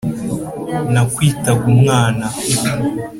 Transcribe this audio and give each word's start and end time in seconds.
Nakwitaga 0.93 1.63
umwana 1.73 2.25